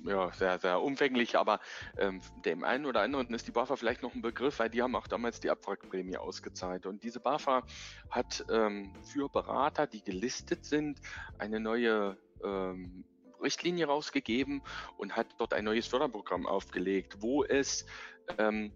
[0.06, 1.60] ja, sehr, sehr umfänglich, aber
[1.98, 4.96] ähm, dem einen oder anderen ist die BAFA vielleicht noch ein Begriff, weil die haben
[4.96, 6.86] auch damals die Abwrackprämie ausgezahlt.
[6.86, 7.64] Und diese BAFA
[8.10, 11.00] hat ähm, für Berater, die gelistet sind,
[11.38, 13.06] eine neue ähm,
[13.42, 14.62] Richtlinie rausgegeben
[14.98, 17.86] und hat dort ein neues Förderprogramm aufgelegt, wo es
[18.38, 18.72] ähm,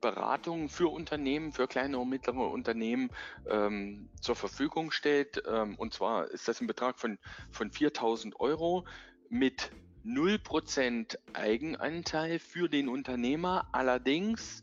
[0.00, 3.10] Beratung für Unternehmen, für kleine und mittlere Unternehmen
[3.48, 5.42] ähm, zur Verfügung stellt.
[5.46, 7.18] Ähm, und zwar ist das ein Betrag von,
[7.50, 8.84] von 4000 Euro
[9.28, 9.70] mit
[10.04, 13.68] 0% Eigenanteil für den Unternehmer.
[13.72, 14.62] Allerdings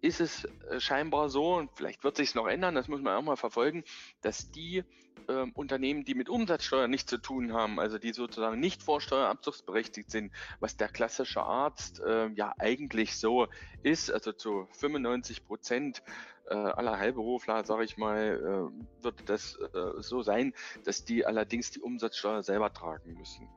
[0.00, 3.16] ist es äh, scheinbar so, und vielleicht wird sich es noch ändern, das muss man
[3.16, 3.84] auch mal verfolgen,
[4.20, 4.84] dass die
[5.28, 10.32] äh, Unternehmen, die mit Umsatzsteuer nichts zu tun haben, also die sozusagen nicht vorsteuerabzugsberechtigt sind,
[10.60, 13.48] was der klassische Arzt äh, ja eigentlich so
[13.82, 16.02] ist, also zu 95 Prozent
[16.48, 21.70] äh, aller Heilberufler, sage ich mal, äh, wird das äh, so sein, dass die allerdings
[21.72, 23.48] die Umsatzsteuer selber tragen müssen.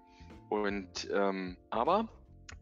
[0.50, 2.10] Und ähm, aber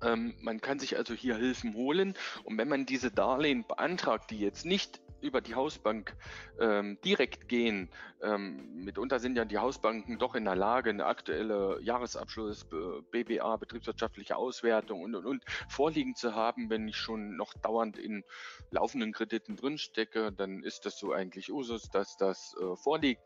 [0.01, 4.39] ähm, man kann sich also hier Hilfen holen und wenn man diese Darlehen beantragt, die
[4.39, 6.15] jetzt nicht über die Hausbank
[6.59, 7.89] ähm, direkt gehen.
[8.21, 12.67] Ähm, mitunter sind ja die Hausbanken doch in der Lage, eine aktuelle Jahresabschluss,
[13.11, 16.69] BBA, betriebswirtschaftliche Auswertung und, und, und vorliegen zu haben.
[16.69, 18.23] Wenn ich schon noch dauernd in
[18.71, 23.21] laufenden Krediten drinstecke, dann ist das so eigentlich Usus, dass das äh, vorliegt.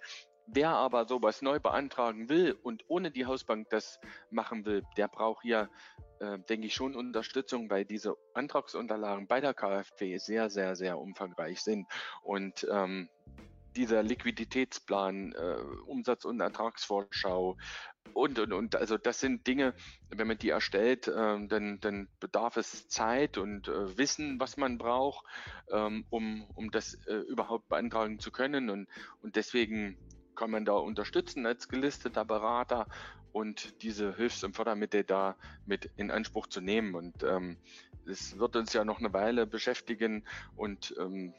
[0.54, 5.44] Wer aber sowas neu beantragen will und ohne die Hausbank das machen will, der braucht
[5.44, 5.70] hier,
[6.20, 11.62] äh, denke ich, schon Unterstützung, weil diese Antragsunterlagen bei der KfW sehr, sehr, sehr umfangreich
[11.62, 11.88] sind.
[12.22, 13.10] Und ähm,
[13.78, 17.56] dieser Liquiditätsplan, äh, Umsatz- und Ertragsvorschau
[18.14, 18.76] und, und, und.
[18.76, 19.74] Also das sind Dinge,
[20.10, 24.78] wenn man die erstellt, äh, dann, dann bedarf es Zeit und äh, Wissen, was man
[24.78, 25.26] braucht,
[25.72, 28.70] ähm, um, um das äh, überhaupt beantragen zu können.
[28.70, 28.90] Und,
[29.22, 29.98] und deswegen
[30.36, 32.88] kann man da unterstützen als gelisteter Berater
[33.32, 36.96] und diese Hilfs- und Fördermittel da mit in Anspruch zu nehmen.
[36.96, 37.58] Und ähm,
[38.06, 41.34] es wird uns ja noch eine Weile beschäftigen und ähm,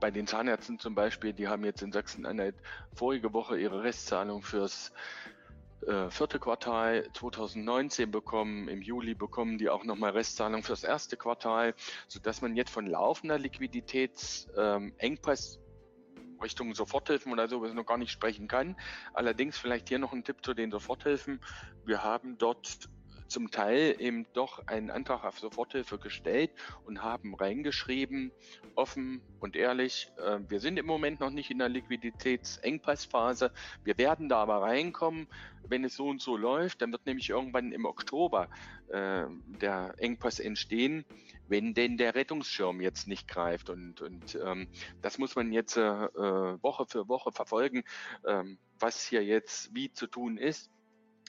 [0.00, 2.56] bei den Zahnärzten zum Beispiel, die haben jetzt in Sachsen-Anhalt
[2.94, 4.92] vorige Woche ihre Restzahlung fürs
[5.86, 8.68] äh, vierte Quartal 2019 bekommen.
[8.68, 11.74] Im Juli bekommen die auch nochmal Restzahlung fürs erste Quartal,
[12.08, 15.69] sodass man jetzt von laufender Liquiditätsengpass ähm,
[16.42, 18.76] Richtung Soforthilfen oder so noch gar nicht sprechen kann.
[19.12, 21.40] Allerdings vielleicht hier noch ein Tipp zu den Soforthilfen.
[21.84, 22.88] Wir haben dort
[23.30, 26.50] zum Teil eben doch einen Antrag auf Soforthilfe gestellt
[26.84, 28.32] und haben reingeschrieben,
[28.74, 33.52] offen und ehrlich, äh, wir sind im Moment noch nicht in der Liquiditätsengpassphase,
[33.84, 35.28] wir werden da aber reinkommen,
[35.68, 38.48] wenn es so und so läuft, dann wird nämlich irgendwann im Oktober
[38.88, 39.26] äh,
[39.60, 41.04] der Engpass entstehen,
[41.46, 43.70] wenn denn der Rettungsschirm jetzt nicht greift.
[43.70, 44.68] Und, und ähm,
[45.02, 47.84] das muss man jetzt äh, Woche für Woche verfolgen,
[48.26, 50.70] ähm, was hier jetzt wie zu tun ist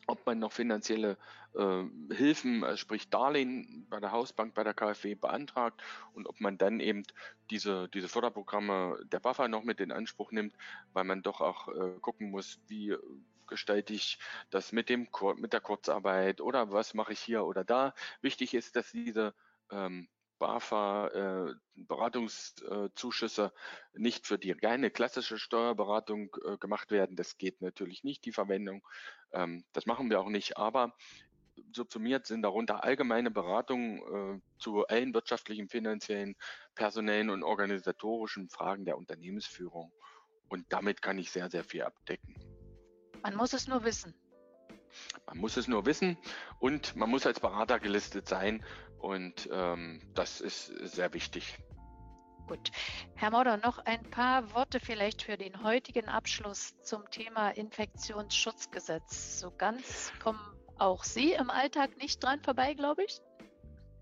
[0.08, 1.18] ob man noch finanzielle
[1.54, 1.84] äh,
[2.14, 5.82] Hilfen, äh, sprich Darlehen bei der Hausbank, bei der KfW beantragt
[6.14, 7.04] und ob man dann eben
[7.50, 10.56] diese, diese Förderprogramme der BAFA noch mit in Anspruch nimmt,
[10.94, 12.96] weil man doch auch äh, gucken muss, wie
[13.48, 14.18] gestalte ich
[14.50, 17.94] das mit, dem, mit der Kurzarbeit oder was mache ich hier oder da.
[18.22, 19.34] Wichtig ist, dass diese
[19.72, 20.08] ähm,
[20.42, 23.54] BAFA äh, Beratungszuschüsse
[23.94, 27.16] nicht für die reine klassische Steuerberatung äh, gemacht werden.
[27.16, 28.84] Das geht natürlich nicht, die Verwendung.
[29.34, 30.96] Ähm, das machen wir auch nicht, aber
[31.72, 36.36] subsumiert sind darunter allgemeine Beratungen äh, zu allen wirtschaftlichen, finanziellen,
[36.74, 39.94] personellen und organisatorischen Fragen der Unternehmensführung.
[40.50, 42.34] Und damit kann ich sehr, sehr viel abdecken.
[43.22, 44.16] Man muss es nur wissen.
[45.28, 46.18] Man muss es nur wissen
[46.60, 48.66] und man muss als Berater gelistet sein
[49.02, 51.58] und ähm, das ist sehr wichtig.
[52.48, 52.72] Gut.
[53.16, 59.40] Herr Mauder, noch ein paar Worte vielleicht für den heutigen Abschluss zum Thema Infektionsschutzgesetz.
[59.40, 60.40] So ganz kommen
[60.78, 63.22] auch Sie im Alltag nicht dran vorbei, glaube ich.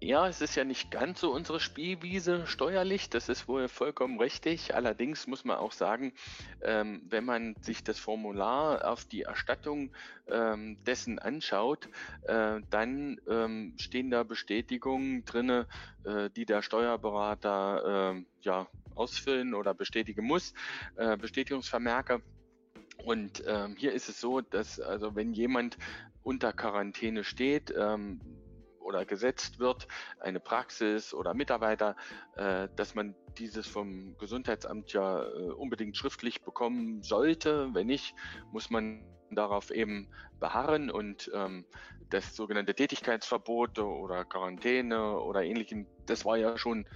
[0.01, 4.73] Ja, es ist ja nicht ganz so unsere Spielwiese steuerlich, das ist wohl vollkommen richtig.
[4.73, 6.13] Allerdings muss man auch sagen,
[6.61, 9.91] ähm, wenn man sich das Formular auf die Erstattung
[10.27, 11.89] ähm, dessen anschaut,
[12.21, 15.67] äh, dann ähm, stehen da Bestätigungen drinne,
[16.05, 20.53] äh, die der Steuerberater äh, ja ausfüllen oder bestätigen muss,
[20.95, 22.21] äh, Bestätigungsvermerke.
[23.03, 25.77] Und ähm, hier ist es so, dass also wenn jemand
[26.23, 28.21] unter Quarantäne steht, ähm,
[28.89, 29.87] oder gesetzt wird,
[30.19, 31.95] eine Praxis oder Mitarbeiter,
[32.35, 37.69] äh, dass man dieses vom Gesundheitsamt ja äh, unbedingt schriftlich bekommen sollte.
[37.73, 38.15] Wenn nicht,
[38.51, 41.65] muss man darauf eben beharren und ähm,
[42.09, 46.87] das sogenannte Tätigkeitsverbot oder Quarantäne oder ähnlichem, das war ja schon,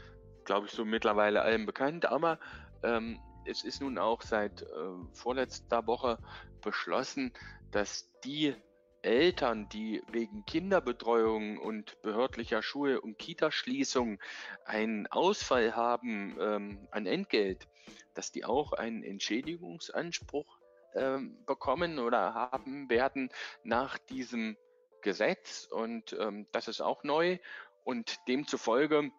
[0.44, 2.40] glaube ich, so mittlerweile allen bekannt, aber
[2.82, 4.66] ähm, es ist nun auch seit äh,
[5.14, 6.18] vorletzter Woche
[6.62, 7.34] beschlossen,
[7.70, 8.56] dass die
[9.04, 14.20] Eltern, die wegen Kinderbetreuung und behördlicher Schule- und Kitaschließung
[14.66, 17.68] einen Ausfall haben ähm, an Entgelt,
[18.14, 20.60] dass die auch einen Entschädigungsanspruch
[20.96, 23.30] ähm, bekommen oder haben werden
[23.64, 24.58] nach diesem
[25.02, 25.68] Gesetz.
[25.70, 27.38] Und ähm, das ist auch neu.
[27.84, 29.12] Und demzufolge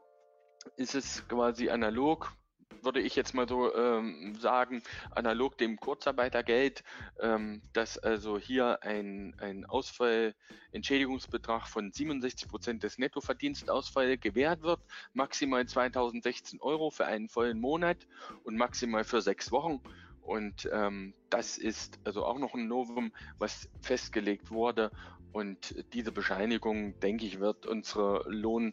[0.76, 2.32] ist es quasi analog
[2.82, 6.84] würde ich jetzt mal so ähm, sagen, analog dem Kurzarbeitergeld,
[7.20, 14.80] ähm, dass also hier ein, ein Ausfallentschädigungsbetrag von 67 Prozent des Nettoverdienstausfalls gewährt wird,
[15.12, 18.06] maximal 2016 Euro für einen vollen Monat
[18.44, 19.80] und maximal für sechs Wochen.
[20.22, 24.90] Und ähm, das ist also auch noch ein Novum, was festgelegt wurde.
[25.32, 28.72] Und diese Bescheinigung, denke ich, wird unsere Lohn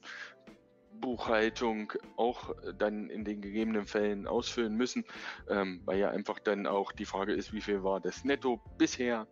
[1.01, 5.03] Buchhaltung auch dann in den gegebenen Fällen ausfüllen müssen,
[5.49, 9.27] ähm, weil ja einfach dann auch die Frage ist, wie viel war das Netto bisher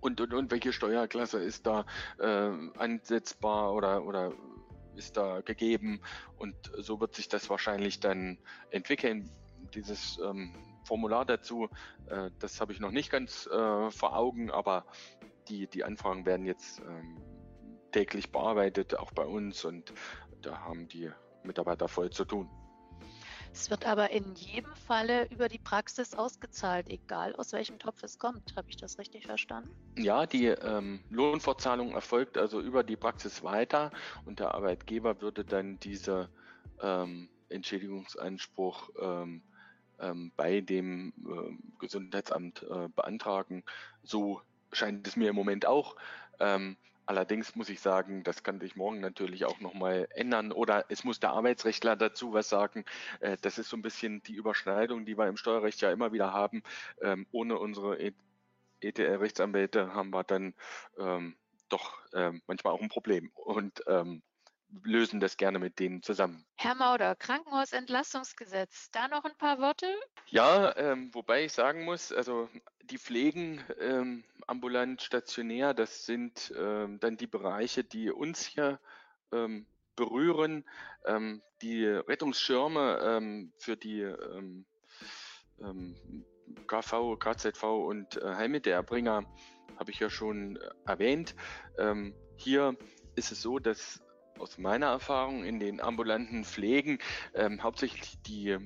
[0.00, 1.86] und, und, und welche Steuerklasse ist da
[2.18, 4.32] äh, ansetzbar oder, oder
[4.96, 6.02] ist da gegeben
[6.36, 8.38] und so wird sich das wahrscheinlich dann
[8.70, 9.30] entwickeln.
[9.74, 11.68] Dieses ähm, Formular dazu,
[12.06, 14.84] äh, das habe ich noch nicht ganz äh, vor Augen, aber
[15.48, 17.16] die, die Anfragen werden jetzt ähm,
[17.92, 19.92] täglich bearbeitet, auch bei uns und
[20.42, 21.10] da haben die
[21.42, 22.48] Mitarbeiter voll zu tun.
[23.52, 28.18] Es wird aber in jedem Falle über die Praxis ausgezahlt, egal aus welchem Topf es
[28.18, 28.56] kommt.
[28.56, 29.70] Habe ich das richtig verstanden?
[29.98, 33.90] Ja, die ähm, Lohnfortzahlung erfolgt also über die Praxis weiter
[34.24, 36.30] und der Arbeitgeber würde dann diese
[36.80, 39.42] ähm, Entschädigungsanspruch ähm,
[40.00, 43.64] ähm bei dem äh, Gesundheitsamt äh, beantragen.
[44.02, 44.40] So
[44.72, 45.96] scheint es mir im Moment auch.
[46.40, 46.78] Ähm,
[47.12, 51.20] Allerdings muss ich sagen, das kann sich morgen natürlich auch nochmal ändern oder es muss
[51.20, 52.86] der Arbeitsrechtler dazu was sagen.
[53.20, 56.32] Äh, das ist so ein bisschen die Überschneidung, die wir im Steuerrecht ja immer wieder
[56.32, 56.62] haben.
[57.02, 57.98] Ähm, ohne unsere
[58.80, 60.54] ETL-Rechtsanwälte haben wir dann
[60.96, 61.36] ähm,
[61.68, 63.30] doch ähm, manchmal auch ein Problem.
[63.34, 63.82] Und
[64.84, 66.46] lösen das gerne mit denen zusammen.
[66.56, 69.86] Herr Mauder, Krankenhausentlastungsgesetz, da noch ein paar Worte?
[70.28, 72.48] Ja, ähm, wobei ich sagen muss, also
[72.84, 78.80] die Pflegen ähm, ambulant, stationär, das sind ähm, dann die Bereiche, die uns hier
[79.32, 80.64] ähm, berühren.
[81.04, 84.02] Ähm, die Rettungsschirme ähm, für die
[86.66, 89.24] KV, KZV und äh, Heilmittelerbringer
[89.78, 91.34] habe ich ja schon äh, erwähnt.
[91.78, 92.76] Ähm, hier
[93.14, 94.02] ist es so, dass
[94.38, 96.98] aus meiner Erfahrung in den ambulanten Pflegen
[97.34, 98.56] ähm, hauptsächlich die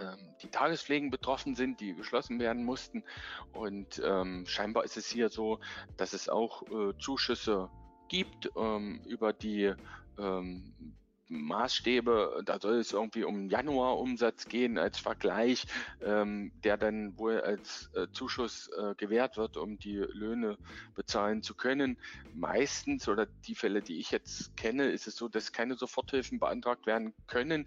[0.00, 3.04] ähm, die Tagespflegen betroffen sind, die geschlossen werden mussten.
[3.52, 5.60] Und ähm, scheinbar ist es hier so,
[5.96, 7.70] dass es auch äh, Zuschüsse
[8.08, 9.72] gibt ähm, über die
[10.18, 10.96] ähm,
[11.28, 15.66] Maßstäbe, da soll es irgendwie um Januar-Umsatz gehen als Vergleich,
[16.00, 20.56] ähm, der dann wohl als äh, Zuschuss äh, gewährt wird, um die Löhne
[20.94, 21.98] bezahlen zu können.
[22.32, 26.86] Meistens oder die Fälle, die ich jetzt kenne, ist es so, dass keine Soforthilfen beantragt
[26.86, 27.66] werden können,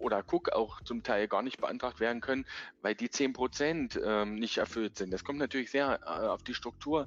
[0.00, 2.46] oder Cook auch zum Teil gar nicht beantragt werden können,
[2.82, 5.12] weil die 10 Prozent ähm, nicht erfüllt sind.
[5.12, 7.06] Das kommt natürlich sehr äh, auf die Struktur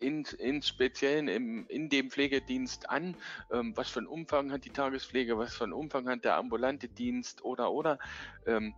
[0.00, 3.16] in, in Speziellen im, in dem Pflegedienst an,
[3.52, 6.88] ähm, was für einen Umfang hat die Tagespflege, was für einen Umfang hat der ambulante
[6.88, 7.98] Dienst oder oder.
[8.46, 8.74] Ähm,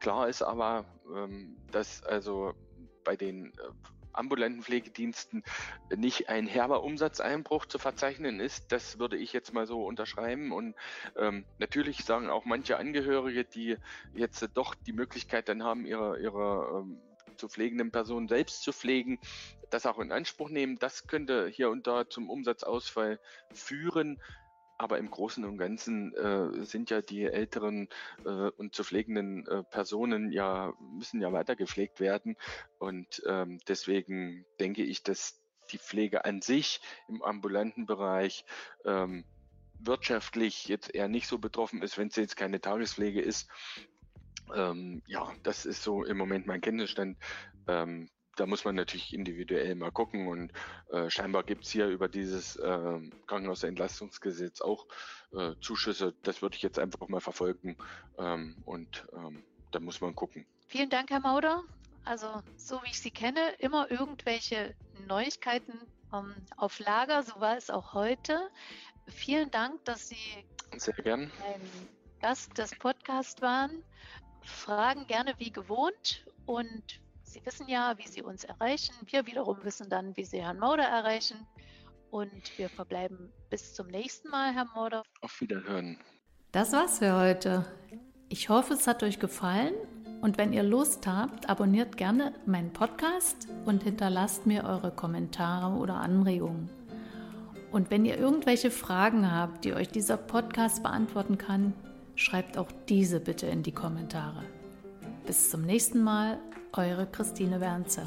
[0.00, 0.84] klar ist aber,
[1.14, 2.54] ähm, dass also
[3.04, 3.52] bei den äh,
[4.16, 5.42] ambulanten Pflegediensten
[5.94, 8.72] nicht ein herber Umsatzeinbruch zu verzeichnen ist.
[8.72, 10.52] Das würde ich jetzt mal so unterschreiben.
[10.52, 10.74] Und
[11.16, 13.76] ähm, natürlich sagen auch manche Angehörige, die
[14.14, 17.00] jetzt doch die Möglichkeit dann haben, ihre, ihre ähm,
[17.36, 19.18] zu pflegenden Personen selbst zu pflegen,
[19.70, 20.78] das auch in Anspruch nehmen.
[20.78, 23.20] Das könnte hier und da zum Umsatzausfall
[23.52, 24.20] führen.
[24.78, 27.88] Aber im Großen und Ganzen äh, sind ja die älteren
[28.24, 32.36] äh, und zu pflegenden äh, Personen ja, müssen ja weiter gepflegt werden.
[32.78, 38.44] Und ähm, deswegen denke ich, dass die Pflege an sich im ambulanten Bereich
[38.84, 39.24] ähm,
[39.78, 43.48] wirtschaftlich jetzt eher nicht so betroffen ist, wenn es jetzt keine Tagespflege ist.
[44.54, 47.18] Ähm, ja, das ist so im Moment mein Kenntnisstand.
[47.66, 50.52] Ähm, da muss man natürlich individuell mal gucken und
[50.90, 54.86] äh, scheinbar gibt es hier über dieses äh, Krankenhausentlastungsgesetz auch
[55.32, 56.14] äh, Zuschüsse.
[56.22, 57.76] Das würde ich jetzt einfach mal verfolgen
[58.18, 60.46] ähm, und ähm, da muss man gucken.
[60.68, 61.62] Vielen Dank, Herr Mauder.
[62.04, 64.74] Also so wie ich Sie kenne, immer irgendwelche
[65.06, 65.72] Neuigkeiten
[66.12, 67.22] ähm, auf Lager.
[67.22, 68.48] So war es auch heute.
[69.08, 70.44] Vielen Dank, dass Sie
[70.76, 71.22] Sehr gern.
[71.44, 71.60] ein
[72.20, 73.82] Gast des Podcasts waren.
[74.42, 77.00] Fragen gerne wie gewohnt und
[77.36, 78.94] Sie wissen ja, wie Sie uns erreichen.
[79.10, 81.46] Wir wiederum wissen dann, wie Sie Herrn Mauder erreichen.
[82.10, 85.02] Und wir verbleiben bis zum nächsten Mal, Herr Mauder.
[85.20, 85.98] Auf Wiederhören.
[86.52, 87.66] Das war's für heute.
[88.30, 89.74] Ich hoffe, es hat euch gefallen.
[90.22, 95.96] Und wenn ihr Lust habt, abonniert gerne meinen Podcast und hinterlasst mir eure Kommentare oder
[95.96, 96.70] Anregungen.
[97.70, 101.74] Und wenn ihr irgendwelche Fragen habt, die euch dieser Podcast beantworten kann,
[102.14, 104.42] schreibt auch diese bitte in die Kommentare.
[105.26, 106.38] Bis zum nächsten Mal,
[106.78, 108.06] eure Christine Wernzer.